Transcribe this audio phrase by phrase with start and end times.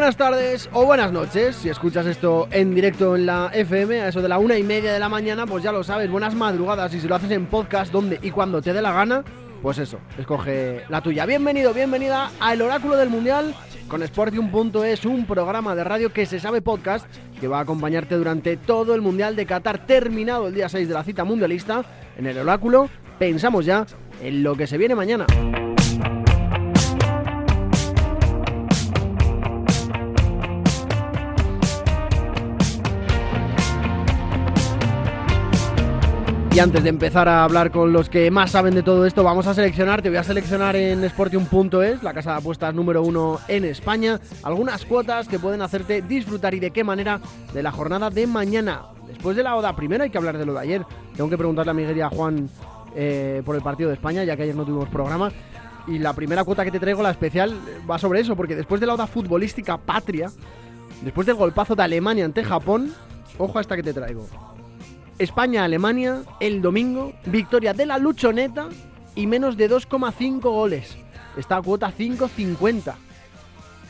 [0.00, 1.56] Buenas tardes o buenas noches.
[1.56, 4.94] Si escuchas esto en directo en la FM, a eso de la una y media
[4.94, 6.94] de la mañana, pues ya lo sabes, buenas madrugadas.
[6.94, 9.22] Y si lo haces en podcast, donde y cuando te dé la gana,
[9.60, 11.26] pues eso, escoge la tuya.
[11.26, 13.54] Bienvenido, bienvenida a El Oráculo del Mundial
[13.88, 17.06] con Sportium.es, un programa de radio que se sabe podcast
[17.38, 20.94] que va a acompañarte durante todo el Mundial de Qatar, terminado el día 6 de
[20.94, 21.84] la cita mundialista.
[22.16, 22.88] En el Oráculo
[23.18, 23.84] pensamos ya
[24.22, 25.26] en lo que se viene mañana.
[36.52, 39.46] Y antes de empezar a hablar con los que más saben de todo esto, vamos
[39.46, 43.64] a seleccionar, te voy a seleccionar en Sportium.es, la casa de apuestas número uno en
[43.64, 47.20] España, algunas cuotas que pueden hacerte disfrutar y de qué manera
[47.54, 48.82] de la jornada de mañana.
[49.06, 50.84] Después de la ODA primero hay que hablar de lo de ayer.
[51.16, 52.50] Tengo que preguntarle a Miguel y a Juan
[52.96, 55.30] eh, por el partido de España, ya que ayer no tuvimos programa.
[55.86, 57.56] Y la primera cuota que te traigo, la especial,
[57.88, 60.30] va sobre eso, porque después de la ODA futbolística patria,
[61.02, 62.92] después del golpazo de Alemania ante Japón,
[63.38, 64.26] ojo a esta que te traigo.
[65.20, 68.70] España-Alemania el domingo, victoria de la luchoneta
[69.14, 70.96] y menos de 2,5 goles.
[71.36, 72.94] Está a cuota 5.50.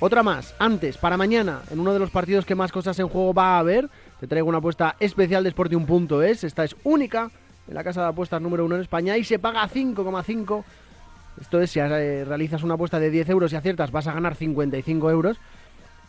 [0.00, 3.33] Otra más, antes, para mañana, en uno de los partidos que más cosas en juego
[3.33, 6.42] va a haber, te traigo una apuesta especial de Sportium.es.
[6.42, 7.31] Esta es única
[7.69, 10.65] en la casa de apuestas número uno en España y se paga 5,5.
[11.41, 15.09] Esto es, si realizas una apuesta de 10 euros y aciertas, vas a ganar 55
[15.09, 15.37] euros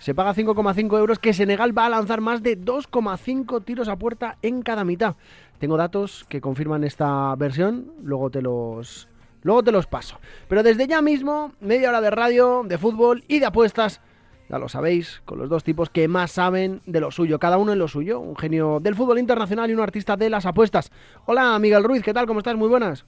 [0.02, 4.38] se paga 5,5 euros, que Senegal va a lanzar más de 2,5 tiros a puerta
[4.42, 5.16] en cada mitad.
[5.60, 9.08] Tengo datos que confirman esta versión, luego te los
[9.44, 10.20] luego te los paso.
[10.48, 14.02] Pero desde ya mismo, media hora de radio, de fútbol y de apuestas,
[14.50, 17.72] ya lo sabéis, con los dos tipos que más saben de lo suyo, cada uno
[17.72, 20.92] en lo suyo, un genio del fútbol internacional y un artista de las apuestas.
[21.28, 22.26] Hola, Miguel Ruiz, ¿qué tal?
[22.26, 22.56] ¿Cómo estás?
[22.56, 23.06] Muy buenas.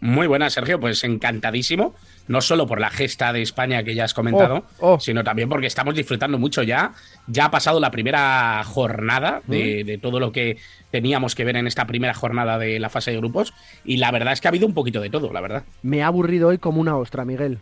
[0.00, 1.94] Muy buenas, Sergio, pues encantadísimo
[2.26, 5.00] no solo por la gesta de España que ya has comentado, oh, oh.
[5.00, 6.92] sino también porque estamos disfrutando mucho ya.
[7.26, 10.58] Ya ha pasado la primera jornada de, todo lo que
[10.90, 13.52] teníamos que ver en esta primera jornada de la fase de grupos
[13.84, 15.64] y la verdad es que ha habido un poquito de todo, la verdad.
[15.82, 17.58] Me ha aburrido hoy como una ostra, Miguel.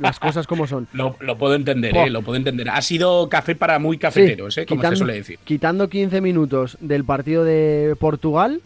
[0.00, 0.88] Las cosas como son.
[0.92, 2.68] lo, puedo entender, eh, lo puedo entender.
[2.70, 5.38] Ha sido café para muy cafeteros, eh, como se suele decir.
[5.44, 8.60] Quitando 15 minutos del partido de Portugal,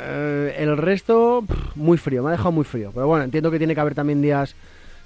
[0.00, 1.44] eh, el resto,
[1.74, 2.90] muy frío, me ha dejado muy frío.
[2.94, 4.54] Pero bueno, entiendo que tiene que haber también días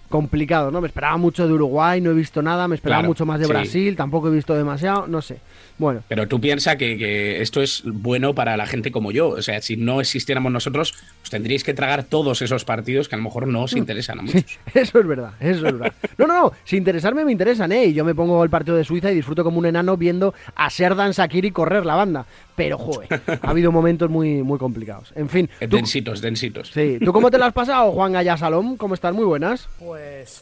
[0.08, 0.80] complicados, ¿no?
[0.80, 3.96] Me esperaba mucho de Uruguay, no he visto nada, me esperaba mucho más de Brasil,
[3.96, 5.38] tampoco he visto demasiado, no sé.
[5.76, 6.02] Bueno.
[6.06, 9.30] Pero tú piensas que, esto es bueno para la gente como yo.
[9.30, 13.18] O sea, si no existiéramos nosotros, pues tendríais que tragar todos esos partidos que a
[13.18, 13.78] lo mejor no os mm.
[13.78, 14.58] interesan a muchos.
[14.74, 15.92] eso es verdad, eso es verdad.
[16.16, 17.86] No, no, no, si interesarme me interesan, ¿eh?
[17.86, 20.70] Y yo me pongo el partido de Suiza y disfruto como un enano viendo a
[20.70, 22.26] Serdan Sakiri correr la banda.
[22.56, 25.12] Pero, joder, ha habido momentos muy, muy complicados.
[25.16, 25.50] En fin.
[25.60, 26.70] Densitos, densitos.
[26.72, 26.98] Sí.
[27.04, 28.76] ¿Tú cómo te lo has pasado, Juan Gaya Salom?
[28.76, 29.12] ¿Cómo estás?
[29.12, 29.68] Muy buenas.
[29.78, 29.93] Pues,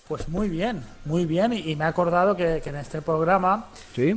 [0.09, 1.53] pues muy bien, muy bien.
[1.53, 3.67] Y, me he acordado que, en este programa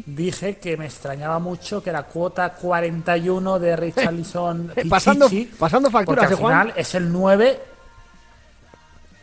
[0.05, 6.33] dije que me extrañaba mucho que la cuota 41 de Richarlison pasando, pasando facturas, al
[6.33, 7.59] ¿eh, final es el 9.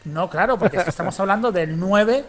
[0.04, 2.24] No, claro, porque estamos hablando del 9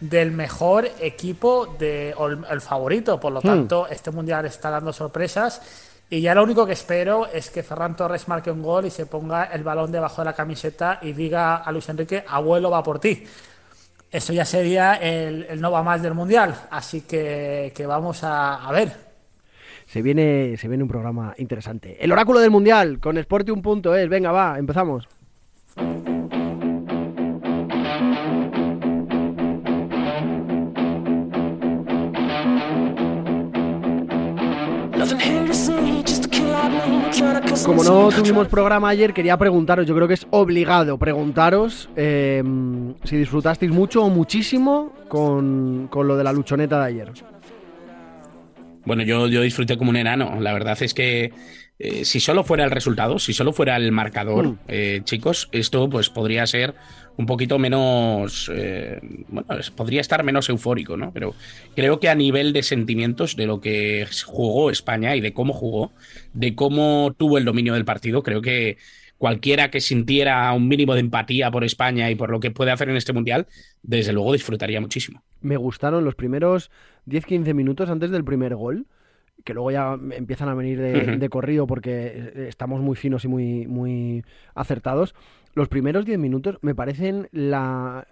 [0.00, 2.14] del mejor equipo de
[2.50, 3.20] el favorito.
[3.20, 3.46] Por lo hmm.
[3.46, 5.60] tanto, este mundial está dando sorpresas.
[6.12, 9.06] Y ya lo único que espero es que Ferran Torres marque un gol y se
[9.06, 12.98] ponga el balón debajo de la camiseta y diga a Luis Enrique, abuelo va por
[12.98, 13.24] ti.
[14.10, 16.52] Eso ya sería el, no va más del mundial.
[16.72, 18.92] Así que, vamos a, ver.
[19.86, 21.96] Se viene, se viene un programa interesante.
[22.02, 24.08] El oráculo del mundial con Sportium.es.
[24.08, 25.08] Venga, va, empezamos.
[37.64, 42.42] Como no tuvimos programa ayer, quería preguntaros, yo creo que es obligado preguntaros eh,
[43.04, 47.12] si disfrutasteis mucho o muchísimo con, lo de la luchoneta de ayer.
[48.84, 50.40] Bueno, yo, yo disfruté como un enano.
[50.40, 51.32] La verdad es que
[51.78, 54.58] eh, si solo fuera el resultado, si solo fuera el marcador, mm.
[54.68, 56.74] eh, chicos, esto pues podría ser
[57.20, 59.46] un poquito menos, eh, bueno,
[59.76, 61.12] podría estar menos eufórico, ¿no?
[61.12, 61.34] Pero
[61.76, 65.92] creo que a nivel de sentimientos de lo que jugó España y de cómo jugó,
[66.32, 68.78] de cómo tuvo el dominio del partido, creo que
[69.18, 72.88] cualquiera que sintiera un mínimo de empatía por España y por lo que puede hacer
[72.88, 73.46] en este mundial,
[73.82, 75.22] desde luego disfrutaría muchísimo.
[75.42, 76.70] Me gustaron los primeros
[77.06, 78.86] 10-15 minutos antes del primer gol
[79.44, 84.24] que luego ya empiezan a venir de, corrido porque estamos muy finos y muy, muy
[84.54, 85.14] acertados.
[85.54, 88.06] Los primeros 10 minutos me parecen la,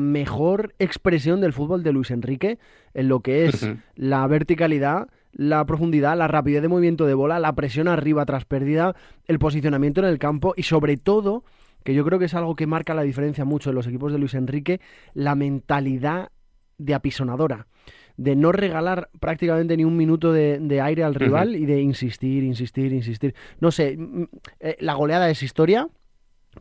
[0.00, 2.58] mejor expresión del fútbol de Luis Enrique
[2.92, 7.54] en lo que es la verticalidad, la profundidad, la rapidez de movimiento de bola, la
[7.54, 8.96] presión arriba tras pérdida,
[9.26, 11.44] el posicionamiento en el campo y sobre todo,
[11.84, 14.18] que yo creo que es algo que marca la diferencia mucho en los equipos de
[14.18, 14.80] Luis Enrique,
[15.14, 16.30] la mentalidad
[16.78, 17.68] de apisonadora
[18.16, 22.92] de no regalar prácticamente ni un minuto de, aire al rival y de insistir, insistir,
[22.92, 23.34] insistir.
[23.58, 23.98] No sé,
[24.60, 25.88] eh, la goleada es historia,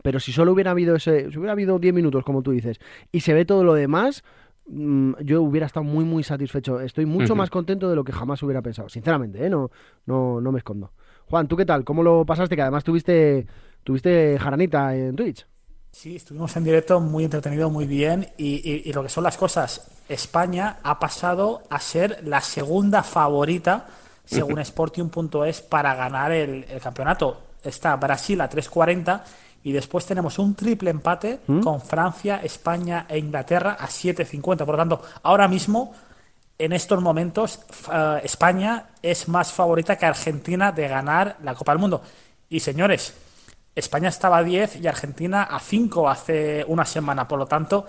[0.03, 2.79] pero si solo hubiera habido ese, si hubiera habido 10 minutos, como tú dices,
[3.11, 4.23] y se ve todo lo demás,
[4.67, 6.79] mm, yo hubiera estado muy, muy satisfecho.
[6.79, 9.49] Estoy mucho más contento de lo que jamás hubiera pensado, sinceramente, ¿eh?
[9.49, 9.71] no,
[10.05, 10.91] no, no me escondo.
[11.29, 11.83] Juan, ¿tú qué tal?
[11.83, 12.55] ¿Cómo lo pasaste?
[12.55, 13.45] Que además tuviste,
[13.83, 15.45] tuviste jaranita en Twitch.
[15.91, 18.29] Sí, estuvimos en directo muy entretenido, muy bien.
[18.37, 23.87] Y, lo que son las cosas, España ha pasado a ser la segunda favorita,
[24.23, 27.41] según Sportium.es, para ganar el, campeonato.
[27.63, 29.21] Está Brasil a 3.40
[29.63, 31.61] y después tenemos un triple empate ¿Mm?
[31.61, 34.57] con Francia, España e Inglaterra a 7.50.
[34.57, 35.93] Por lo tanto, ahora mismo,
[36.57, 37.59] en estos momentos,
[37.91, 42.01] eh, España es más favorita que Argentina de ganar la Copa del Mundo.
[42.49, 43.13] Y señores,
[43.75, 47.27] España estaba a 10 y Argentina a 5 hace una semana.
[47.27, 47.85] Por lo tanto,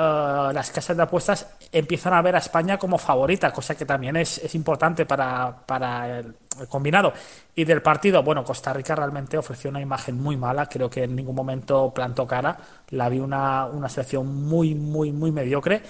[0.00, 4.16] eh, las casas de apuestas empiezan a ver a España como favorita, cosa que también
[4.16, 6.36] es, importante para, el,
[6.68, 7.12] combinado.
[7.56, 10.66] Y del partido, bueno, Costa Rica realmente ofreció una imagen muy mala.
[10.66, 12.56] Creo que en ningún momento plantó cara.
[12.90, 15.82] La vi una, una selección muy, muy, muy mediocre.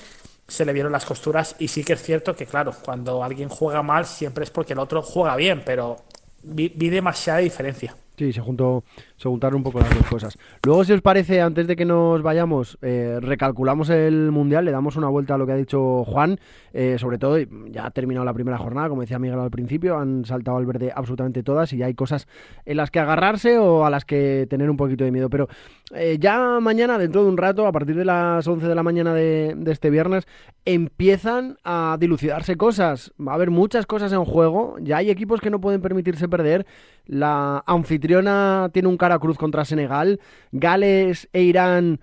[0.46, 3.82] Se le vieron las costuras y sí que es cierto que, claro, cuando alguien juega
[3.82, 5.98] mal siempre es porque el otro juega bien, pero
[6.42, 7.94] vi demasiada diferencia.
[8.16, 8.82] Sí, se juntó,
[9.18, 10.38] se un poco las dos cosas.
[10.64, 14.96] Luego, si os parece, antes de que nos vayamos, eh, recalculamos el Mundial, le damos
[14.96, 16.38] una vuelta a lo que ha dicho Juan,
[16.72, 17.36] eh, sobre todo,
[17.66, 20.92] ya ha terminado la primera jornada, como decía Miguel al principio, han saltado al verde
[20.94, 22.28] absolutamente todas y ya hay cosas
[22.64, 25.28] en las que agarrarse o a las que tener un poquito de miedo.
[25.28, 25.48] Pero
[25.94, 29.14] eh, ya mañana, dentro de un rato, a partir de las 11 de la mañana
[29.14, 30.26] de, este viernes,
[30.64, 33.12] empiezan a dilucidarse cosas.
[33.20, 36.66] Va a haber muchas cosas en juego, ya hay equipos que no pueden permitirse perder.
[37.06, 40.18] La anfitriona tiene un cruz contra Senegal.
[40.50, 42.00] Gales e Irán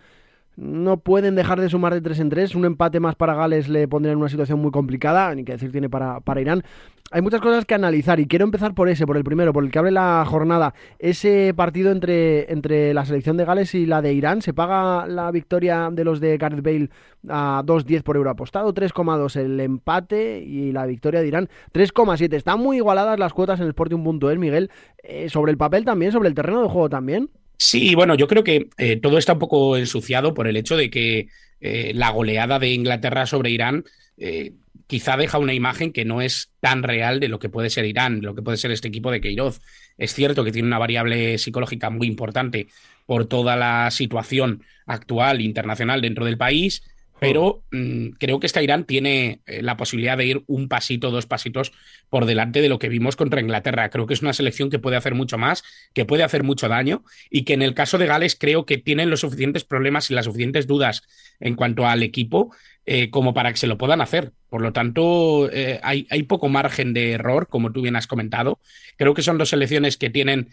[0.55, 2.55] no pueden dejar de sumar de 3 en 3.
[2.55, 5.71] Un empate más para Gales le pondría en una situación muy complicada, ni que decir
[5.71, 6.63] tiene para, para Irán.
[7.11, 9.69] Hay muchas cosas que analizar y quiero empezar por ese, por el primero, por el
[9.69, 10.73] que abre la jornada.
[10.97, 15.29] Ese partido entre, entre la selección de Gales y la de Irán, ¿se paga la
[15.29, 16.89] victoria de los de Gareth Bale
[17.29, 18.73] a 2.10 por euro apostado?
[18.73, 22.33] 3,2 el empate y la victoria de Irán 3,7.
[22.33, 24.71] Están muy igualadas las cuotas en el Sporting.es, Miguel.
[25.03, 27.29] Eh, sobre el papel también, sobre el terreno de juego también.
[27.57, 30.89] Sí, bueno, yo creo que eh, todo está un poco ensuciado por el hecho de
[30.89, 31.27] que
[31.61, 33.85] eh, la goleada de Inglaterra sobre Irán
[34.17, 34.53] eh,
[34.87, 38.21] quizá deja una imagen que no es tan real de lo que puede ser Irán,
[38.21, 39.61] lo que puede ser este equipo de Queiroz.
[39.97, 42.67] Es cierto que tiene una variable psicológica muy importante
[43.05, 46.83] por toda la situación actual internacional dentro del país,
[47.19, 51.25] pero mm, creo que esta Irán tiene eh, la posibilidad de ir un pasito, dos
[51.25, 51.71] pasitos
[52.09, 53.89] por delante de lo que vimos contra Inglaterra.
[53.89, 55.63] Creo que es una selección que puede hacer mucho más,
[55.93, 59.09] que puede hacer mucho daño y que en el caso de Gales creo que tienen
[59.09, 61.03] los suficientes problemas y las suficientes dudas
[61.39, 62.55] en cuanto al equipo
[62.85, 64.31] eh, como para que se lo puedan hacer.
[64.49, 68.59] Por lo tanto, eh, hay, hay, poco margen de error, como tú bien has comentado.
[68.97, 70.49] Creo que son dos selecciones que tienen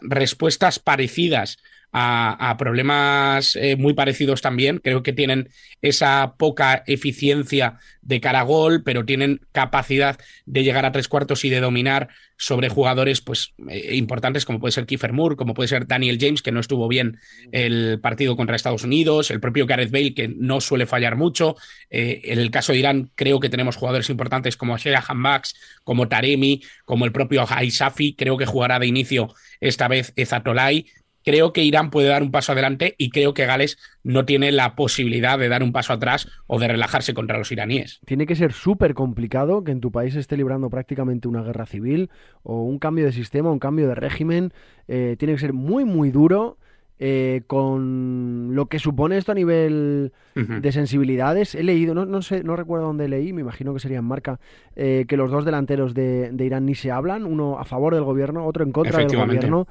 [0.00, 1.58] respuestas parecidas
[1.92, 4.78] a, problemas eh, muy parecidos también.
[4.78, 5.48] Creo que tienen
[5.80, 11.44] esa poca eficiencia de cara a gol, pero tienen capacidad de llegar a tres cuartos
[11.44, 15.68] y de dominar sobre jugadores pues, eh, importantes como puede ser Kiefer Moore, como puede
[15.68, 17.18] ser Daniel James, que no estuvo bien
[17.50, 21.56] el partido contra Estados Unidos, el propio Gareth Bale, que no suele fallar mucho.
[21.90, 26.08] Eh, en el caso de Irán, creo que tenemos jugadores importantes como Shea Max, como
[26.08, 28.14] Taremi, como el propio Haisafi.
[28.14, 30.86] Creo que jugará de inicio esta vez Ezatolai
[31.26, 34.76] creo que Irán puede dar un paso adelante y creo que Gales no tiene la
[34.76, 38.00] posibilidad de dar un paso atrás o de relajarse contra los iraníes.
[38.06, 42.10] Tiene que ser súper complicado que en tu país esté librando prácticamente una guerra civil
[42.44, 44.52] o un cambio de sistema, un cambio de régimen.
[44.86, 46.58] Eh, tiene que ser muy, muy duro.
[46.98, 51.54] Eh, con lo que supone esto a nivel de sensibilidades.
[51.54, 54.40] He leído, no, no, sé, no recuerdo dónde leí, me imagino que sería en marca,
[54.76, 58.04] eh, que los dos delanteros de, de, Irán ni se hablan, uno a favor del
[58.04, 59.66] gobierno, otro en contra del gobierno.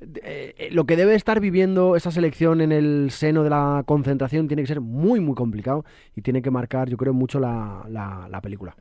[0.00, 4.46] Eh, eh, lo que debe estar viviendo esa selección en el seno de la concentración
[4.46, 5.84] tiene que ser muy, muy complicado
[6.14, 8.76] y tiene que marcar, yo creo, mucho la, la, película.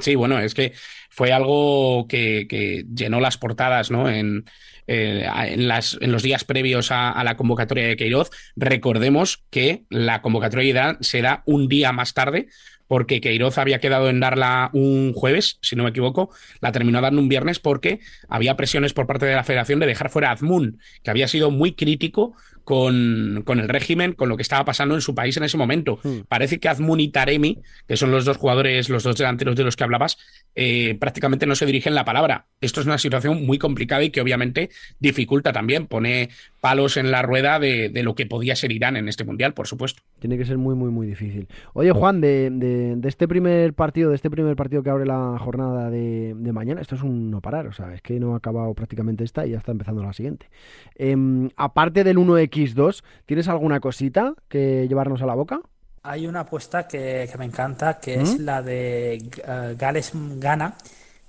[0.00, 0.72] Sí, bueno, es que
[1.10, 4.08] fue algo que, llenó las portadas ¿no?
[4.08, 4.44] en,
[4.86, 8.30] eh, en, las, en, los días previos a, la convocatoria de Queiroz.
[8.56, 12.48] Recordemos que la convocatoria se da un día más tarde
[12.92, 16.28] porque Queiroz había quedado en darla un jueves, si no me equivoco,
[16.60, 20.10] la terminó dando un viernes porque había presiones por parte de la federación de dejar
[20.10, 24.42] fuera a Azmoun, que había sido muy crítico con, con, el régimen, con lo que
[24.42, 25.98] estaba pasando en su país en ese momento.
[26.02, 26.20] Hmm.
[26.28, 29.76] Parece que Azmun y Taremi, que son los dos jugadores, los dos delanteros de los
[29.76, 30.18] que hablabas,
[30.54, 32.46] eh, prácticamente no se dirigen la palabra.
[32.60, 37.22] Esto es una situación muy complicada y que obviamente dificulta también, pone palos en la
[37.22, 40.02] rueda de, lo que podía ser Irán en este mundial, por supuesto.
[40.20, 41.48] Tiene que ser muy, muy, muy difícil.
[41.72, 45.90] Oye, Juan, de, de, este primer partido, de este primer partido que abre la jornada
[45.90, 49.24] de, mañana, esto es un no parar, o sea, es que no ha acabado prácticamente
[49.24, 50.46] esta y ya está empezando la siguiente.
[50.94, 52.18] Em, aparte del
[52.52, 55.60] 1x2, ¿tienes alguna cosita que llevarnos a la boca?
[56.04, 58.44] Hay una apuesta que, me encanta, que es ¿Mm?
[58.44, 60.74] la de uh, Gales gana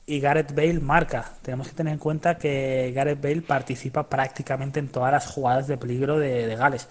[0.05, 1.31] y Gareth Bale marca.
[1.41, 5.77] Tenemos que tener en cuenta que Gareth Bale participa prácticamente en todas las jugadas de
[5.77, 6.87] peligro de, Gales.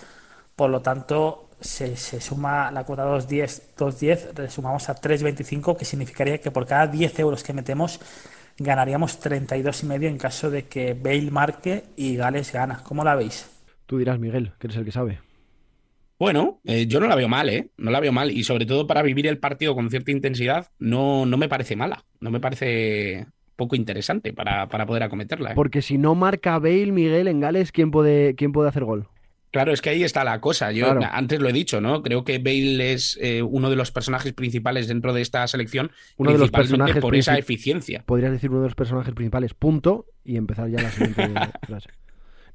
[0.57, 6.39] Por lo tanto, se, suma la cuota 2.10, 2.10, le sumamos a 3.25, que significaría
[6.39, 8.01] que por cada 10 euros que metemos
[8.59, 12.83] ganaríamos 32,5 en caso de que Bale marque y Gales gana.
[12.85, 13.52] ¿Cómo la veis?
[13.93, 15.19] Tú dirás, Miguel, que eres el que sabe.
[16.19, 17.73] Bueno, eh, yo no la veo mal, ¿eh?
[17.77, 18.31] No la veo mal.
[18.31, 22.03] Y sobre todo para vivir el partido con cierta intensidad, no, no me parece mala.
[22.19, 25.51] No me parece poco interesante para, para poder acometerla.
[25.51, 25.55] ¿eh?
[25.55, 29.09] Porque si no marca Bale, Miguel, en Gales, ¿quién puede, quién puede hacer gol?
[29.51, 30.73] Claro, es que ahí está la cosa.
[30.73, 32.03] Yo antes lo he dicho, ¿no?
[32.03, 36.33] Creo que Bale es eh, uno de los personajes principales dentro de esta selección, uno
[36.33, 38.05] de los personajes por esa eficiencia.
[38.07, 41.29] Podrías decir uno de los personajes principales, punto, y empezar ya la siguiente
[41.67, 41.91] frase.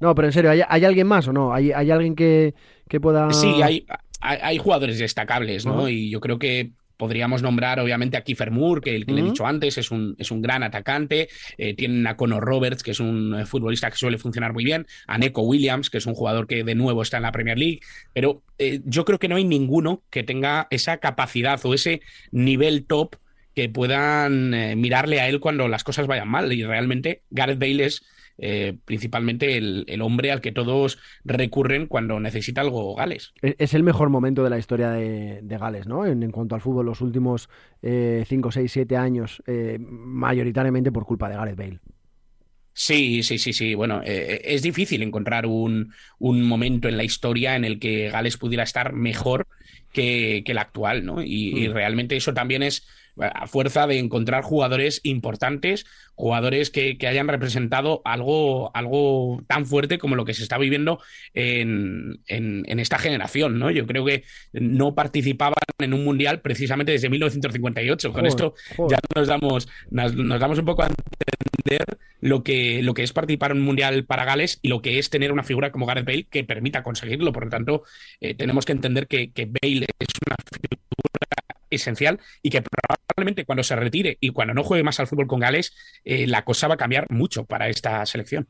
[0.00, 1.52] No, pero en serio, ¿hay, alguien más o no?
[1.52, 2.54] ¿Hay, alguien que,
[3.00, 3.32] pueda...?
[3.32, 3.86] Sí, hay,
[4.20, 5.88] hay, jugadores destacables, ¿no?
[5.88, 9.24] Y yo creo que podríamos nombrar obviamente a Kiefer Moore, que el que le he
[9.24, 11.28] dicho antes es un, es un gran atacante.
[11.56, 14.86] Eh, tienen a Conor Roberts, que es un eh, futbolista que suele funcionar muy bien.
[15.06, 17.80] A Neko Williams, que es un jugador que de nuevo está en la Premier League.
[18.12, 22.02] Pero eh, yo creo que no hay ninguno que tenga esa capacidad o ese
[22.32, 23.16] nivel top
[23.54, 24.50] que puedan
[24.80, 26.52] mirarle a él cuando las cosas vayan mal.
[26.52, 28.04] Y realmente Gareth Bale es
[28.38, 33.32] eh, principalmente el, hombre al que todos recurren cuando necesita algo Gales.
[33.42, 36.06] Es el mejor momento de la historia de, Gales, ¿no?
[36.06, 37.48] En, cuanto al fútbol, los últimos
[37.82, 41.80] 5, 6, 7 años, eh, mayoritariamente por culpa de Gareth Bale.
[42.72, 43.74] Sí, sí, sí, sí.
[43.74, 48.62] Bueno, eh, es difícil encontrar un, momento en la historia en el que Gales pudiera
[48.62, 49.48] estar mejor
[49.92, 51.20] que, el actual, ¿no?
[51.20, 51.72] y, mm.
[51.72, 52.86] realmente eso también es
[53.20, 60.16] a fuerza de encontrar jugadores importantes, jugadores que, hayan representado algo, algo tan fuerte como
[60.16, 61.00] lo que se está viviendo
[61.32, 63.70] en, esta generación, ¿no?
[63.70, 68.12] Yo creo que no participaban en un mundial precisamente desde 1958.
[68.12, 68.54] Con esto
[68.90, 71.84] ya nos damos, nos, damos un poco a entender
[72.20, 75.10] lo que, lo que es participar en un mundial para Gales y lo que es
[75.10, 77.32] tener una figura como Gareth Bale que permita conseguirlo.
[77.32, 77.82] Por lo tanto,
[78.20, 80.88] eh, tenemos que entender que, que Bale es una figura
[81.70, 83.07] esencial y que probablemente
[83.46, 86.68] cuando se retire y cuando no juegue más al fútbol con Gales, eh, la cosa
[86.68, 88.48] va a cambiar mucho para esta selección.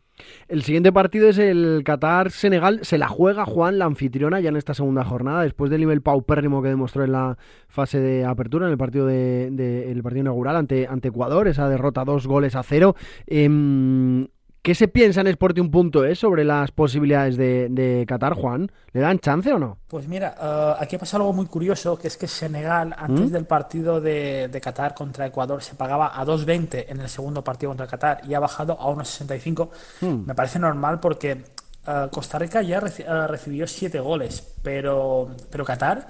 [0.49, 2.81] El siguiente partido es el Qatar-Senegal.
[2.83, 6.63] Se la juega Juan, la anfitriona, ya en esta segunda jornada, después del nivel paupérrimo
[6.63, 10.87] que demostró en la fase de apertura, en el partido, de, el partido inaugural ante,
[10.87, 12.97] ante Ecuador, esa derrota dos goles a cero.
[13.27, 14.27] Em,
[14.63, 18.71] ¿Qué se piensa en Sporting.es sobre las posibilidades de, Qatar, Juan?
[18.93, 19.79] ¿Le dan chance o no?
[19.87, 23.33] Pues mira, uh, aquí ha pasado algo muy curioso, que es que Senegal, antes ¿Mm?
[23.33, 27.87] del partido de, Qatar contra Ecuador, se pagaba a 2.20 en el segundo partido contra
[27.87, 29.69] Qatar y ha bajado a 1.65.
[30.01, 30.27] Mm.
[30.27, 31.45] Me parece normal porque
[31.87, 36.09] uh, Costa Rica ya uh, recibió 7 goles, pero, pero Qatar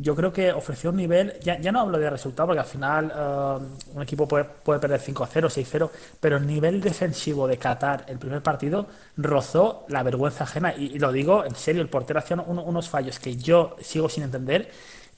[0.00, 3.12] yo creo que ofreció un nivel, ya, ya no hablo de resultado, porque al final
[3.14, 5.90] eh, un equipo puede, puede perder 5-0, 6-0,
[6.20, 8.86] pero el nivel defensivo de Qatar, el primer partido,
[9.16, 10.72] rozó la vergüenza ajena.
[10.74, 14.70] Y, lo digo en serio, el portero hacía unos fallos que yo sigo sin entender.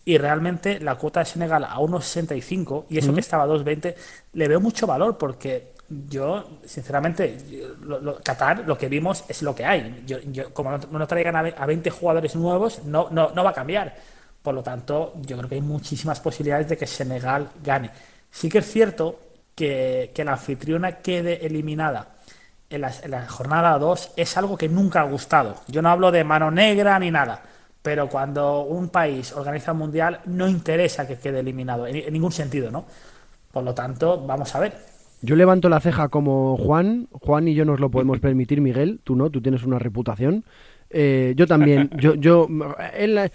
[0.03, 3.95] Y realmente la cuota de Senegal a 1.65 y eso que estaba a 2.20,
[4.33, 5.73] le veo mucho valor porque
[6.09, 7.37] yo, sinceramente,
[8.25, 10.05] Qatar, lo que vimos es lo que hay.
[10.07, 13.95] Yo, como no, traigan a, a 20 jugadores nuevos, no, no, no va a cambiar
[14.43, 17.91] por lo tanto, yo creo que hay muchísimas posibilidades de que Senegal gane.
[18.31, 19.19] Sí que es cierto
[19.55, 22.09] que, la anfitriona quede eliminada
[22.71, 25.57] en la, jornada 2 es algo que nunca ha gustado.
[25.69, 27.43] Yo no hablo de mano negra ni nada,
[27.83, 32.71] pero cuando un país organiza un mundial no interesa que quede eliminado, en, ningún sentido,
[32.71, 32.87] ¿no?
[33.53, 34.73] Por lo tanto, vamos a ver.
[35.21, 39.17] Yo levanto la ceja como Juan, Juan y yo nos lo podemos permitir, Miguel, tú
[39.17, 40.45] no, tú tienes una reputación.
[40.93, 42.49] Eh, yo también, yo, yo,
[42.93, 43.31] eh,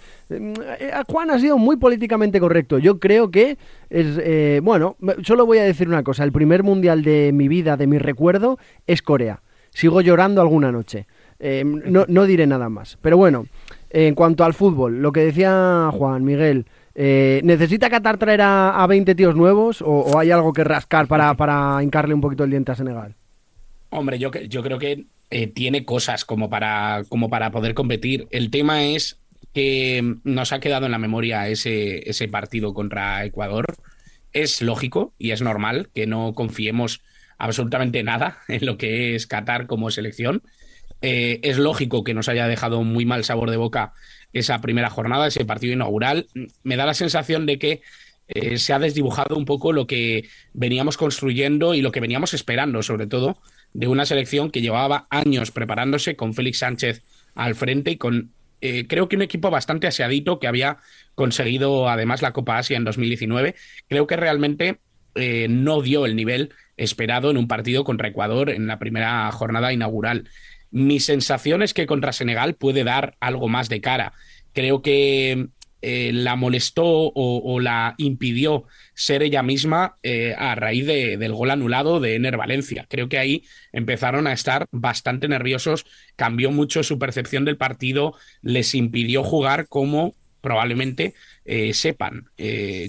[1.08, 2.78] Juan ha sido muy políticamente correcto.
[2.78, 3.56] Yo creo que
[3.88, 6.24] es, eh, bueno, solo voy a decir una cosa.
[6.24, 9.40] El primer mundial de mi vida, de mi recuerdo, es Corea.
[9.70, 11.06] Sigo llorando alguna noche.
[11.40, 12.98] no, no diré nada más.
[13.00, 13.46] Pero bueno,
[13.90, 19.14] en cuanto al fútbol, lo que decía Juan Miguel, ¿necesita Qatar traer a, a 20
[19.14, 22.72] tíos nuevos o, o, hay algo que rascar para, para hincarle un poquito el diente
[22.72, 23.14] a Senegal?
[23.90, 28.26] Hombre, yo, yo creo que eh, tiene cosas como para, como para poder competir.
[28.30, 29.18] El tema es
[29.52, 33.76] que nos ha quedado en la memoria ese, ese partido contra Ecuador.
[34.32, 37.02] Es lógico y es normal que no confiemos
[37.38, 40.42] absolutamente nada en lo que es Qatar como selección.
[41.02, 43.92] Eh, es lógico que nos haya dejado muy mal sabor de boca
[44.32, 46.26] esa primera jornada, ese partido inaugural.
[46.62, 47.82] Me da la sensación de que
[48.28, 52.82] eh, se ha desdibujado un poco lo que veníamos construyendo y lo que veníamos esperando,
[52.82, 53.38] sobre todo,
[53.76, 57.02] de una selección que llevaba años preparándose con Félix Sánchez
[57.34, 58.30] al frente y con
[58.62, 60.78] eh, creo que un equipo bastante aseadito que había
[61.14, 63.54] conseguido además la Copa Asia en 2019.
[63.86, 64.78] Creo que realmente
[65.14, 69.74] eh, no dio el nivel esperado en un partido contra Ecuador en la primera jornada
[69.74, 70.26] inaugural.
[70.70, 74.14] Mi sensación es que contra Senegal puede dar algo más de cara.
[74.54, 75.48] Creo que
[75.88, 78.64] eh, la molestó o, la impidió
[78.94, 82.86] ser ella misma eh, a raíz del gol anulado de Ener Valencia.
[82.90, 88.74] Creo que ahí empezaron a estar bastante nerviosos, cambió mucho su percepción del partido, les
[88.74, 91.14] impidió jugar como probablemente
[91.44, 92.30] eh, sepan.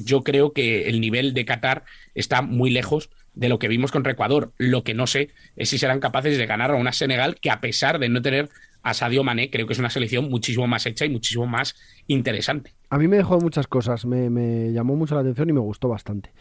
[0.02, 1.84] yo creo que el nivel de Qatar
[2.16, 4.54] está muy lejos de lo que vimos contra Ecuador.
[4.58, 7.62] Lo que no sé es si serán capaces de ganar a una Senegal que a
[7.62, 8.50] pesar de no tener
[8.88, 11.76] a Sadio Mané, creo que es una selección muchísimo más hecha y muchísimo más
[12.08, 12.74] interesante.
[12.90, 16.32] A mí me dejó muchas cosas, me, llamó mucho la atención y me gustó bastante.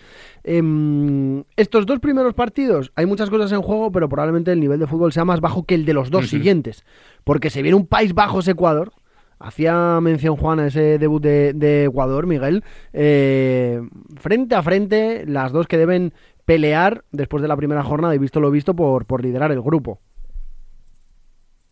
[0.44, 4.86] Em, estos dos primeros partidos, hay muchas cosas en juego, pero probablemente el nivel de
[4.86, 6.84] fútbol sea más bajo que el de los dos siguientes,
[7.24, 8.92] porque se viene un País Bajos-Ecuador.
[9.40, 12.62] Hacía mención Juan a ese debut de, Ecuador, Miguel.
[12.92, 13.82] Eh,
[14.18, 18.38] frente a frente, las dos que deben pelear después de la primera jornada y visto
[18.38, 20.00] lo visto por, por liderar el grupo.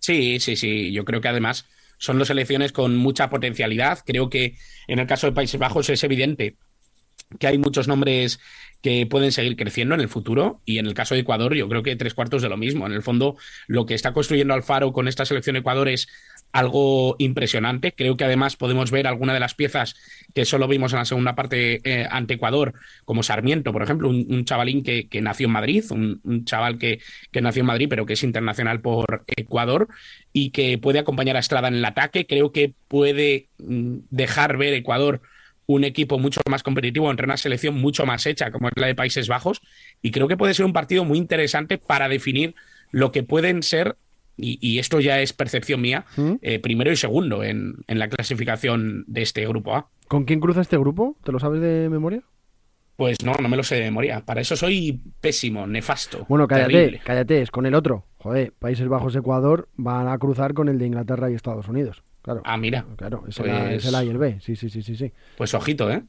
[0.05, 0.93] Sí, sí, sí.
[0.93, 1.65] Yo creo que además
[1.97, 4.01] son dos selecciones con mucha potencialidad.
[4.05, 6.59] Creo que en el caso de Países Bajos es evidente
[7.41, 8.39] que hay muchos nombres
[8.83, 11.83] que pueden seguir creciendo en el futuro y en el caso de Ecuador yo creo
[11.83, 12.85] que tres cuartos de lo mismo.
[12.85, 16.07] En el fondo lo que está construyendo Alfaro con esta selección de Ecuador es
[16.55, 17.93] algo impresionante.
[17.93, 19.97] Creo que además podemos ver alguna de las piezas
[20.35, 24.45] que solo vimos en la segunda parte eh, ante Ecuador, como Sarmiento, por ejemplo, un,
[24.45, 27.01] chavalín que, nació en Madrid, un, chaval que,
[27.33, 29.89] que, nació en Madrid pero que es internacional por Ecuador
[30.33, 32.25] y que puede acompañar a Estrada en el ataque.
[32.25, 35.23] Creo que puede mm, dejar ver Ecuador
[35.67, 38.95] un equipo mucho más competitivo entre una selección mucho más hecha como es la de
[38.95, 39.61] Países Bajos
[40.03, 42.55] y creo que puede ser un partido muy interesante para definir
[42.93, 43.97] lo que pueden ser
[44.37, 46.33] y, esto ya es percepción mía, ¿Mm?
[46.43, 49.89] eh, primero y segundo en, la clasificación de este grupo A.
[50.09, 51.17] ¿Con quién cruza este grupo?
[51.25, 52.23] ¿Te lo sabes de memoria?
[52.97, 54.25] Pues no, no me lo sé de memoria.
[54.25, 56.27] Para eso soy pésimo, nefasto.
[56.29, 58.07] Bueno, cállate, cállate, es con el otro.
[58.19, 62.03] Joder, Países Bajos, Ecuador van a cruzar con el de Inglaterra y Estados Unidos.
[62.23, 62.41] Claro.
[62.45, 62.87] Ah, mira.
[62.97, 63.51] Claro, es, el,
[63.95, 64.39] A y el B.
[64.41, 65.13] Sí, sí, sí, sí, sí.
[65.37, 66.05] Pues ojito, ¿eh?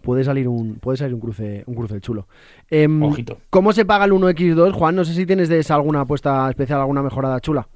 [0.00, 2.26] Puede salir un, puede salir un cruce, un cruce chulo.
[2.70, 3.38] Em, ojito.
[3.50, 4.96] ¿Cómo se paga el 1x2, Juan?
[4.96, 7.66] No sé si tienes de esa alguna apuesta especial, alguna mejorada chula.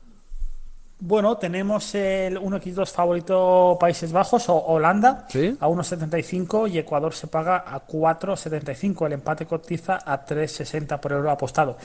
[0.99, 5.27] Bueno, tenemos el 1x2 favorito Países Bajos o Holanda
[5.61, 9.05] a 1,75 y Ecuador se paga a 4,75.
[9.05, 11.77] El empate cotiza a 3,60 por euro apostado.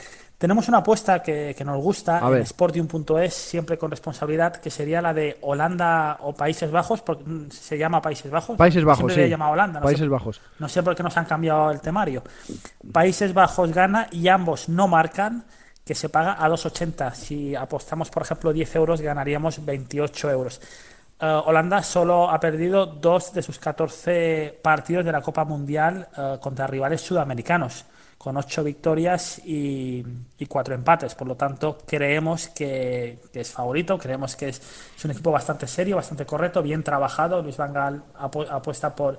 [0.41, 5.38] Tenemos una apuesta que, nos gusta en Sportium.es, siempre con responsabilidad, que sería la de
[5.41, 8.58] Holanda o Países Bajos, porque mm, se llama Países Bajos.
[8.58, 9.30] Países Bajos, sí.
[9.30, 9.80] llama Holanda.
[9.82, 10.41] Países Bajos.
[10.58, 12.23] No sé por qué nos han cambiado el temario.
[12.91, 15.43] Países Bajos gana y ambos no marcan
[15.86, 17.13] que se paga a 2,80.
[17.13, 20.60] Si apostamos, por ejemplo, 10 euros, ganaríamos 28 euros.
[21.19, 26.38] Eh, Holanda solo ha perdido dos de sus 14 partidos de la Copa Mundial eh,
[26.41, 27.86] contra rivales sudamericanos,
[28.21, 30.05] con 8 victorias y,
[30.38, 31.15] y 4 empates.
[31.15, 34.62] Por lo tanto, creemos que, es favorito, creemos que es,
[35.03, 37.41] un equipo bastante serio, bastante correcto, bien trabajado.
[37.41, 39.17] Luis Van Gaal apuesta por,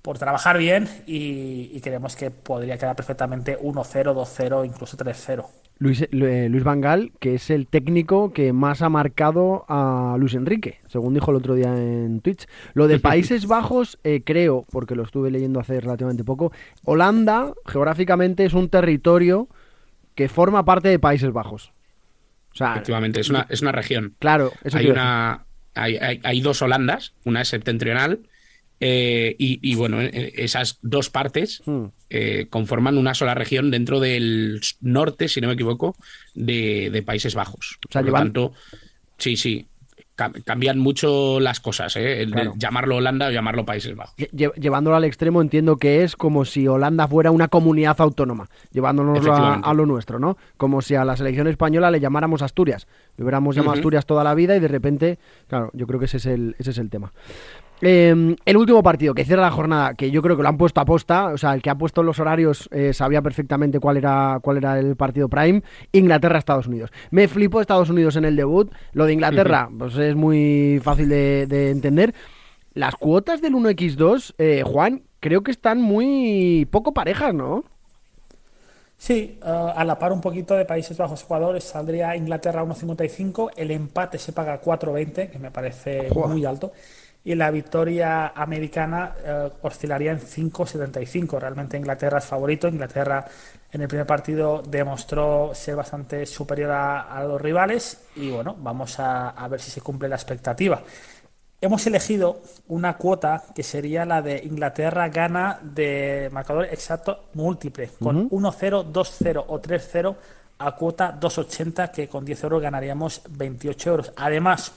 [0.00, 5.44] por trabajar bien y, y creemos que podría quedar perfectamente 1-0, 2-0, incluso 3-0.
[5.78, 6.82] Luis, eh, Luis Van
[7.20, 11.54] que es el técnico que más ha marcado a Luis Enrique, según dijo el otro
[11.54, 12.46] día en Twitch.
[12.74, 16.52] Lo de Países Bajos, eh, creo, porque lo estuve leyendo hace relativamente poco,
[16.84, 19.48] Holanda geográficamente es un territorio
[20.14, 21.72] que forma parte de Países Bajos.
[22.54, 24.14] Efectivamente, es una, es una región.
[24.18, 28.20] Claro, eso hay, una, hay, hay, hay, dos Holandas, una es septentrional
[28.80, 31.84] eh, y, bueno, eh, esas dos partes hmm.
[32.10, 35.96] eh, conforman una sola región dentro del norte, si no me equivoco,
[36.34, 37.78] de, Países Bajos.
[37.90, 38.52] Por lo tanto,
[39.16, 39.66] sí, sí,
[40.44, 41.96] cambian mucho las cosas,
[42.56, 44.14] llamarlo Holanda o llamarlo Países Bajos.
[44.32, 49.74] llevándolo al extremo, entiendo que es como si Holanda fuera una comunidad autónoma, llevándonos a,
[49.74, 50.36] lo nuestro, ¿no?
[50.56, 52.86] Como si a la selección española le llamáramos Asturias.
[53.16, 56.18] Le hubiéramos llamado Asturias toda la vida y de repente, claro, yo creo que ese
[56.18, 57.12] es el, ese es el tema.
[57.80, 60.80] Em, el último partido que cierra la jornada, que yo creo que lo han puesto
[60.80, 64.40] a posta, o sea, el que ha puesto los horarios eh, sabía perfectamente cuál era,
[64.42, 65.62] cuál era el partido prime,
[65.92, 66.90] Inglaterra-Estados Unidos.
[67.10, 71.70] Me flipó Estados Unidos en el debut, lo de Inglaterra pues es muy fácil de,
[71.70, 72.14] entender.
[72.74, 77.64] Las cuotas del 1x2, eh, Juan, creo que están muy poco parejas, ¿no?
[78.96, 83.70] Sí, eh, a la par un poquito de Países Bajos Ecuador saldría Inglaterra 1.55, el
[83.70, 86.72] empate se paga 4.20, que me parece muy alto
[87.24, 91.38] y la victoria americana eh, oscilaría en 5.75.
[91.38, 92.68] Realmente Inglaterra es favorito.
[92.68, 93.24] Inglaterra
[93.70, 99.46] en el primer partido demostró ser bastante superior a, los rivales y bueno, vamos a,
[99.48, 100.80] ver si se cumple la expectativa.
[101.60, 108.30] Hemos elegido una cuota que sería la de Inglaterra gana de marcador exacto múltiple, con
[108.30, 110.16] 1-0, 2-0 o 3-0
[110.58, 114.12] a cuota 2,80 que con 10 euros ganaríamos 28 euros.
[114.16, 114.72] Además,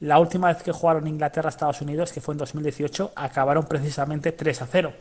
[0.00, 4.66] la última vez que jugaron Inglaterra-Estados Unidos, que fue en 2018, acabaron precisamente 3 a
[4.66, 4.92] 0.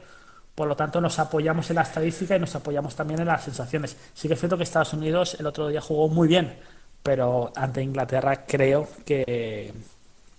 [0.55, 3.97] Por lo tanto, nos apoyamos en la estadística y nos apoyamos también en las sensaciones.
[4.13, 6.53] Sí que es cierto que Estados Unidos el otro día jugó muy bien,
[7.03, 9.73] pero ante Inglaterra creo que,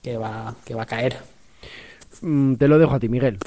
[0.02, 1.18] que, va, que va a caer.
[2.22, 3.38] Mm, te lo dejo a ti, Miguel.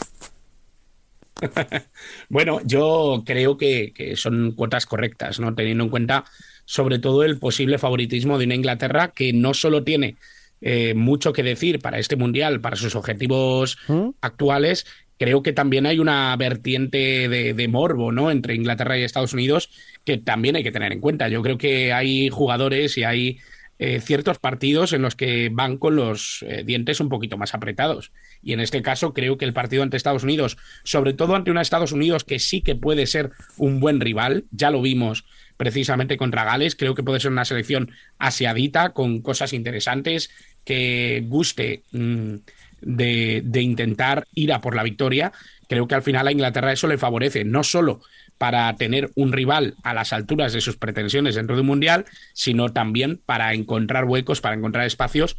[2.29, 5.55] bueno, yo creo que, que, son cuotas correctas, ¿no?
[5.55, 6.25] Teniendo en cuenta
[6.65, 10.17] sobre todo el posible favoritismo de una Inglaterra que no solo tiene
[10.61, 14.09] eh, mucho que decir para este mundial, para sus objetivos ¿Mm?
[14.21, 14.85] actuales.
[15.17, 18.31] Creo que también hay una vertiente de, morbo, ¿no?
[18.31, 19.69] Entre Inglaterra y Estados Unidos
[20.05, 21.27] que también hay que tener en cuenta.
[21.27, 23.39] Yo creo que hay jugadores y hay
[23.79, 28.11] eh, ciertos partidos en los que van con los eh, dientes un poquito más apretados.
[28.41, 31.61] Y en este caso creo que el partido ante Estados Unidos, sobre todo ante una
[31.61, 36.45] Estados Unidos que sí que puede ser un buen rival, ya lo vimos precisamente contra
[36.45, 40.29] Gales, creo que puede ser una selección asiadita con cosas interesantes
[40.65, 42.35] que guste mm,
[42.81, 45.31] de, intentar ir a por la victoria,
[45.67, 48.01] creo que al final a Inglaterra eso le favorece, no solo
[48.37, 52.69] para tener un rival a las alturas de sus pretensiones dentro de un mundial, sino
[52.69, 55.37] también para encontrar huecos, para encontrar espacios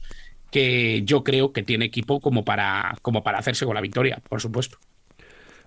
[0.51, 4.41] que yo creo que tiene equipo como para, como para hacerse con la victoria, por
[4.41, 4.79] supuesto.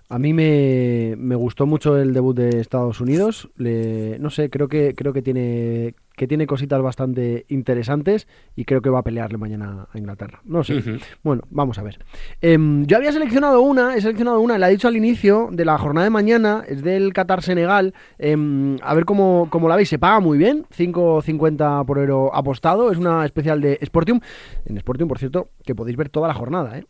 [0.10, 3.50] A mí me, gustó mucho el debut de Estados Unidos.
[3.58, 8.90] no sé, creo que creo que tiene que tiene cositas bastante interesantes y creo que
[8.90, 10.42] va a pelearle mañana a Inglaterra.
[10.46, 10.82] No sé.
[11.24, 12.00] Bueno, vamos a ver.
[12.42, 15.78] Em, yo había seleccionado una, he seleccionado una, la he dicho al inicio de la
[15.78, 17.94] jornada de mañana, es del Qatar Senegal.
[18.18, 22.92] Em, a ver cómo, cómo, la veis, se paga muy bien, 5.50 por euro apostado,
[22.92, 24.20] es una especial de Sportium.
[24.66, 26.86] En Sportium, por cierto, que podéis ver toda la jornada, ¿eh?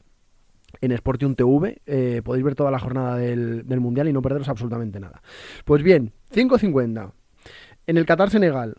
[0.82, 1.82] en Sportium TV.
[1.86, 5.22] Eh, podéis ver toda la jornada del, del, Mundial y no perderos absolutamente nada.
[5.66, 7.12] Pues bien, 5.50.
[7.86, 8.78] En el Qatar Senegal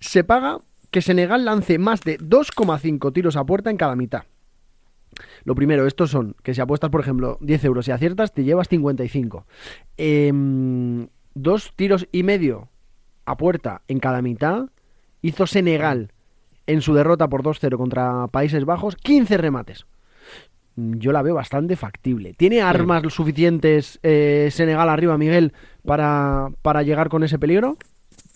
[0.00, 0.58] se paga
[0.90, 4.24] que Senegal lance más de 2,5 tiros a puerta en cada mitad.
[5.44, 8.68] Lo primero, estos son que si apuestas, por ejemplo, 10 euros y aciertas, te llevas
[8.68, 9.46] 55.
[9.96, 12.68] Em, dos tiros y medio
[13.26, 14.66] a puerta en cada mitad
[15.22, 16.12] hizo Senegal
[16.66, 19.86] en su derrota por 2-0 contra Países Bajos, 15 remates.
[20.76, 22.34] Yo la veo bastante factible.
[22.34, 25.52] ¿Tiene armas suficientes eh, Senegal arriba, Miguel,
[25.84, 27.76] para, para llegar con ese peligro?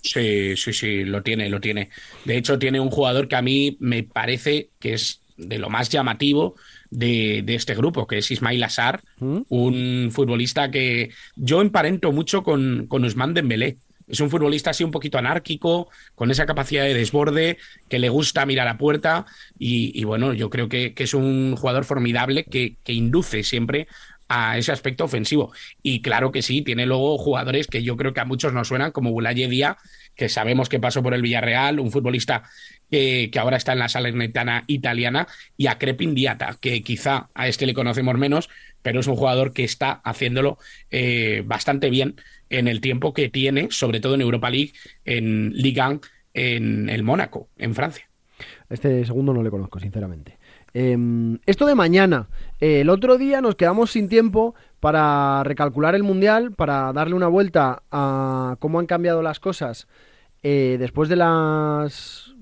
[0.02, 1.90] Sí, sí, sí, lo tiene, lo tiene.
[2.24, 5.88] De hecho, tiene un jugador que a mí me parece que es de lo más
[5.88, 6.56] llamativo
[6.90, 9.40] de, este grupo, que es Ismail Assar, ¿Mm?
[9.48, 13.76] un futbolista que yo emparento mucho con, con Usman Dembélé.
[14.08, 17.58] Es un futbolista así un poquito anárquico, con esa capacidad de desborde,
[17.90, 19.26] que le gusta mirar a puerta
[19.58, 23.87] y, bueno, yo creo que, es un jugador formidable que, que induce siempre
[24.28, 25.52] a ese aspecto ofensivo.
[25.82, 28.92] Y claro que sí, tiene luego jugadores que yo creo que a muchos nos suenan,
[28.92, 29.76] como Bulaye Díaz,
[30.14, 32.42] que sabemos que pasó por el Villarreal, un futbolista
[32.90, 37.66] que, ahora está en la Salernitana italiana, y a Crepin Diata, que quizá a este
[37.66, 38.48] le conocemos menos,
[38.82, 40.58] pero es un jugador que está haciéndolo
[40.90, 42.16] eh, bastante bien
[42.50, 44.72] en el tiempo que tiene, sobre todo en Europa League,
[45.04, 46.00] en Ligue 1,
[46.34, 48.08] en el Mónaco, en Francia.
[48.70, 50.38] Este segundo no le conozco, sinceramente.
[50.74, 52.28] Em, esto de mañana.
[52.61, 57.28] Eh, el otro día nos quedamos sin tiempo para recalcular el Mundial, para darle una
[57.28, 59.88] vuelta a cómo han cambiado las cosas
[60.42, 62.35] eh, después de las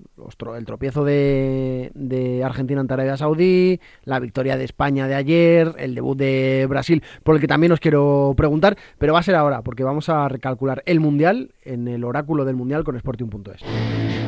[0.56, 6.16] el tropiezo de, Argentina ante Arabia Saudí, la victoria de España de ayer, el debut
[6.16, 9.84] de Brasil, por el que también os quiero preguntar, pero va a ser ahora, porque
[9.84, 14.25] vamos a recalcular el Mundial en el oráculo del Mundial con Sporting.es.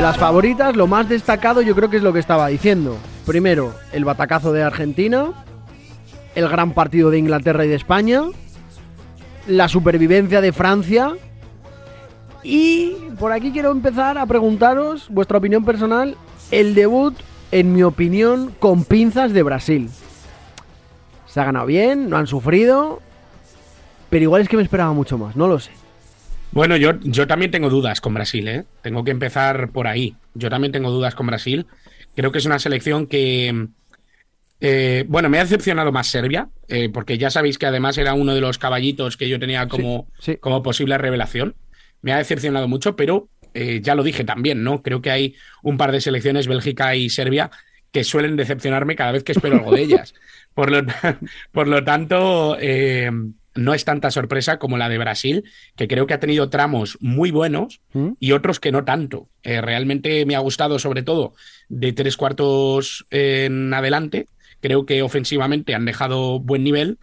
[0.00, 2.96] De las favoritas, lo más destacado yo creo que es lo que estaba diciendo.
[3.26, 5.44] Primero, el batacazo de Argentina.
[6.34, 8.22] el gran partido de Inglaterra y de España,
[9.46, 11.12] la supervivencia de Francia
[12.42, 16.16] y por aquí quiero empezar a preguntaros vuestra opinión personal,
[16.50, 17.14] el debut,
[17.52, 19.90] en mi opinión, con pinzas de Brasil.
[21.26, 23.02] Se ha ganado bien, no han sufrido,
[24.08, 25.72] pero igual es que me esperaba mucho más, no lo sé.
[26.52, 28.64] Bueno, yo, yo también tengo dudas con Brasil, ¿eh?
[28.82, 30.16] Tengo que empezar por ahí.
[30.34, 31.66] Yo también tengo dudas con Brasil.
[32.16, 33.68] Creo que es una selección que,
[34.60, 38.34] eh, bueno, me ha decepcionado más Serbia, eh, porque ya sabéis que además era uno
[38.34, 40.08] de los caballitos que yo tenía como,
[40.40, 41.54] como posible revelación.
[42.02, 44.82] Me ha decepcionado mucho, pero eh, ya lo dije también, ¿no?
[44.82, 47.50] Creo que hay un par de selecciones, Bélgica y Serbia,
[47.92, 50.14] que suelen decepcionarme cada vez que espero algo de ellas.
[50.52, 50.82] Por lo,
[51.52, 52.56] por lo tanto,
[53.60, 55.44] no es tanta sorpresa como la de Brasil,
[55.76, 58.12] que creo que ha tenido tramos muy buenos ¿Mm?
[58.18, 59.28] y otros que no tanto.
[59.42, 61.34] realmente me ha gustado, sobre todo,
[61.68, 64.26] de tres cuartos en adelante
[64.60, 66.98] Creo que ofensivamente han dejado buen nivel,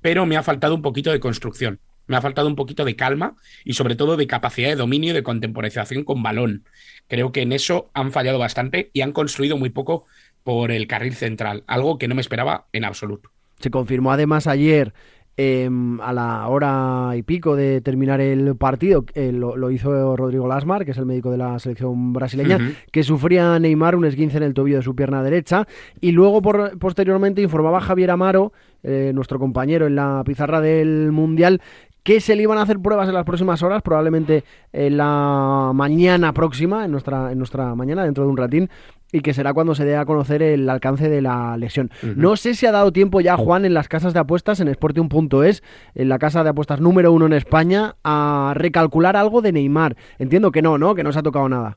[0.00, 1.80] pero me ha faltado un poquito de construcción.
[2.06, 5.14] Me ha faltado un poquito de calma y sobre todo de capacidad de dominio y
[5.14, 6.64] de contemporización con balón.
[7.08, 10.06] Creo que en eso han fallado bastante y han construido muy poco
[10.42, 13.30] por el carril central, algo que no me esperaba en absoluto.
[13.60, 14.94] Se confirmó además ayer
[15.42, 20.84] Em, a la hora y pico de terminar el partido, eh, lo, hizo Rodrigo Lasmar,
[20.84, 22.58] que es el médico de la selección brasileña,
[22.92, 25.66] que sufría Neymar un esguince en el tobillo de su pierna derecha.
[25.98, 31.62] Y luego, por, posteriormente, informaba Javier Amaro, eh, nuestro compañero en la pizarra del Mundial,
[32.02, 36.32] que se le iban a hacer pruebas en las próximas horas, probablemente en la mañana
[36.32, 38.70] próxima, en nuestra, en nuestra mañana, dentro de un ratín,
[39.12, 41.90] y que será cuando se dé a conocer el alcance de la lesión.
[42.16, 45.62] No sé si ha dado tiempo ya, Juan, en las casas de apuestas, en Sportium.es,
[45.94, 49.96] en la casa de apuestas número uno en España, a recalcular algo de Neymar.
[50.18, 50.94] Entiendo que no, ¿no?
[50.94, 51.76] Que no se ha tocado nada.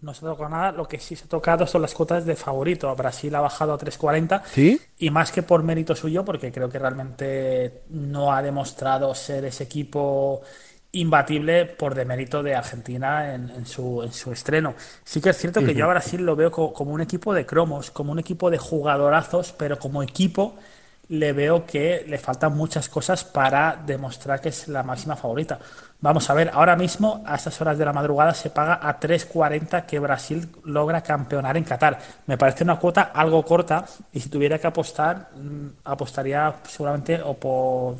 [0.00, 2.34] No se ha tocado nada, lo que sí se ha tocado son las cuotas de
[2.34, 2.94] favorito.
[2.96, 4.80] Brasil ha bajado a 3.40 ¿Sí?
[4.98, 9.64] y más que por mérito suyo, porque creo que realmente no ha demostrado ser ese
[9.64, 10.42] equipo
[10.92, 14.74] imbatible por demérito de Argentina en, su, en su estreno.
[15.04, 17.90] Sí que es cierto que yo a Brasil lo veo como, un equipo de cromos,
[17.90, 20.56] como un equipo de jugadorazos, pero como equipo
[21.08, 25.58] le veo que le faltan muchas cosas para demostrar que es la máxima favorita.
[26.00, 29.84] Vamos a ver, ahora mismo a estas horas de la madrugada se paga a 3.40
[29.86, 31.98] que Brasil logra campeonar en Qatar.
[32.26, 37.34] Me parece una cuota algo corta y si tuviera que apostar, mm, apostaría seguramente o
[37.34, 37.96] por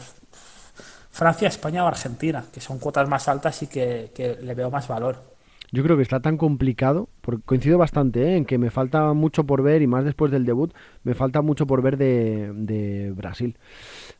[1.10, 5.37] Francia, España o Argentina, que son cuotas más altas y que, le veo más valor.
[5.70, 8.36] Yo creo que está tan complicado, porque coincido bastante ¿eh?
[8.36, 10.72] en que me falta mucho por ver, y más después del debut,
[11.04, 13.56] me falta mucho por ver de, Brasil.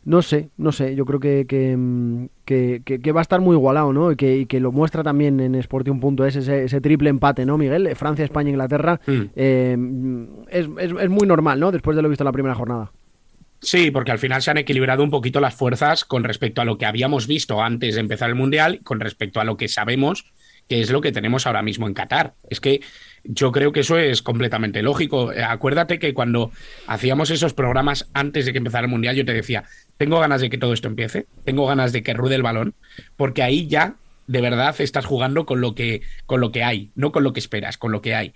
[0.05, 4.13] No sé, no sé, yo creo que, que, va a estar muy igualado, ¿no?
[4.13, 7.97] Y que, lo muestra también en Sporting.es ese, ese triple empate, ¿no, Miguel?
[7.97, 9.01] Francia, España, Inglaterra.
[9.07, 9.23] Mm.
[9.35, 9.77] Eh,
[10.51, 11.73] es, es muy normal, ¿no?
[11.73, 12.91] Después de lo visto en la primera jornada.
[13.61, 16.79] Sí, porque al final se han equilibrado un poquito las fuerzas con respecto a lo
[16.79, 20.27] que habíamos visto antes de empezar el Mundial, con respecto a lo que sabemos
[20.69, 22.35] que es lo que tenemos ahora mismo en Qatar.
[22.51, 22.81] Es que
[23.25, 25.33] yo creo que eso es completamente lógico.
[25.33, 26.53] Eh, acuérdate que cuando
[26.87, 29.65] hacíamos esos programas antes de que empezara el Mundial, yo te decía,
[29.97, 32.75] tengo ganas de que todo esto empiece, tengo ganas de que ruede el balón,
[33.17, 33.95] porque ahí ya
[34.27, 37.41] de verdad estás jugando con lo que, con lo que hay, no con lo que
[37.41, 38.35] esperas, con lo que hay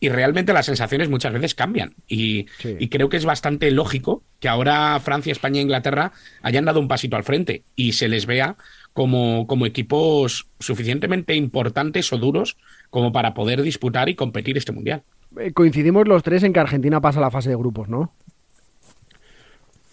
[0.00, 1.94] y realmente las sensaciones muchas veces cambian.
[2.08, 2.46] Y,
[2.88, 6.12] creo que es bastante lógico que ahora Francia, España e Inglaterra
[6.42, 8.56] hayan dado un pasito al frente y se les vea
[8.92, 12.56] como, como equipos suficientemente importantes o duros
[12.90, 15.02] como para poder disputar y competir este mundial.
[15.38, 18.12] Eh, coincidimos los tres en que Argentina pasa la fase de grupos, ¿no?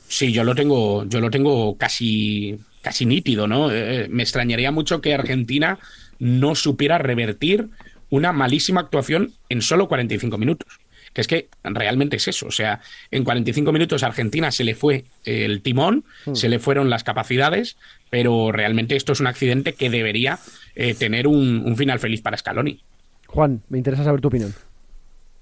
[0.07, 3.71] Sí, yo lo tengo, yo lo tengo casi, casi nítido, ¿no?
[3.71, 5.79] Eh, me extrañaría mucho que Argentina
[6.17, 7.69] no supiera revertir
[8.09, 10.79] una malísima actuación en solo 45 minutos.
[11.13, 12.47] Que es que realmente es eso.
[12.47, 12.79] O sea,
[13.11, 16.35] en 45 minutos a Argentina se le fue el timón, hmm.
[16.35, 17.77] se le fueron las capacidades,
[18.09, 20.39] pero realmente esto es un accidente que debería
[20.75, 22.81] eh, tener un, final feliz para Scaloni.
[23.27, 24.53] Juan, me interesa saber tu opinión.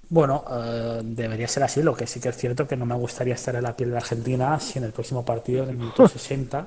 [0.08, 1.82] Bueno, eh, debería ser así.
[1.82, 3.96] Lo que sí que es cierto que no me gustaría estar en la piel de
[3.96, 6.66] Argentina si en el próximo partido, en el minuto 60,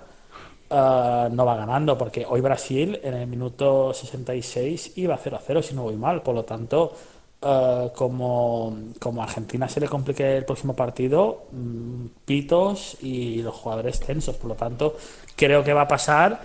[0.71, 5.63] Uh, no va ganando, porque hoy Brasil en el minuto 66 iba 0 a 0,
[5.63, 6.21] si no voy mal.
[6.21, 6.95] Por lo tanto,
[7.41, 13.99] uh, como, como Argentina se le complique el próximo partido, mm, pitos y los jugadores
[13.99, 14.35] tensos.
[14.35, 14.97] Por lo tanto,
[15.35, 16.39] creo que va a pasar,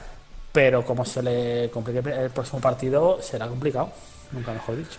[0.52, 3.90] pero como se le complique el próximo partido, será complicado.
[4.32, 4.98] Nunca mejor dicho.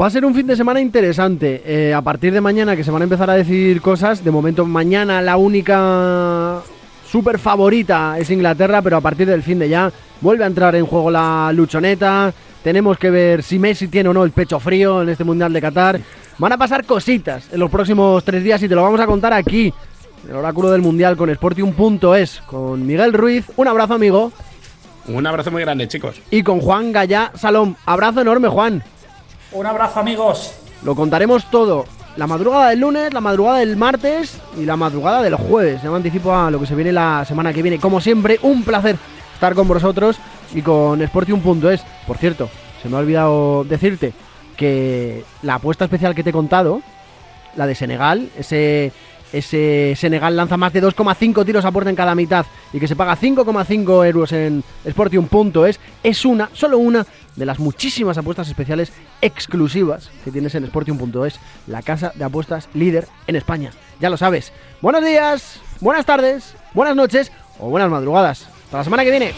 [0.00, 1.62] Va a ser un fin de semana interesante.
[1.64, 4.24] Eh, a partir de mañana que se van a empezar a decir cosas.
[4.24, 6.60] De momento, mañana la única
[7.08, 10.84] súper favorita es Inglaterra, pero a partir del fin de ya vuelve a entrar en
[10.84, 12.34] juego la luchoneta.
[12.64, 15.60] Tenemos que ver si Messi tiene o no el pecho frío en este Mundial de
[15.60, 16.00] Qatar.
[16.38, 19.34] Van a pasar cositas en los próximos tres días y te lo vamos a contar
[19.34, 19.70] aquí
[20.26, 23.44] el oráculo del mundial con Sportium.es, con Miguel Ruiz.
[23.56, 24.32] Un abrazo, amigo.
[25.08, 26.22] Un abrazo muy grande, chicos.
[26.30, 27.74] Y con Juan Gallá Salom.
[27.84, 28.82] Abrazo enorme, Juan.
[29.52, 30.54] Un abrazo, amigos.
[30.84, 31.84] Lo contaremos todo.
[32.16, 35.82] La madrugada del lunes, la madrugada del martes y la madrugada del jueves.
[35.82, 37.78] Ya me anticipo a lo que se viene la semana que viene.
[37.78, 38.96] Como siempre, un placer
[39.34, 40.16] estar con vosotros
[40.52, 41.82] y con Sportium.es.
[42.06, 42.48] Por cierto,
[42.82, 44.12] se me ha olvidado decirte
[44.56, 46.82] que la apuesta especial que te he contado,
[47.56, 48.92] la de Senegal, ese,
[49.32, 52.96] ese Senegal lanza más de 2,5 tiros a puerta en cada mitad y que se
[52.96, 60.10] paga 5,5 euros en Sportium.es, es una, solo una de las muchísimas apuestas especiales exclusivas
[60.24, 63.72] que tienes en Sportium.es, la casa de apuestas líder en España.
[64.00, 64.52] Ya lo sabes.
[64.80, 68.48] Buenos días, buenas tardes, buenas noches o buenas madrugadas.
[68.64, 69.32] Hasta la semana que viene.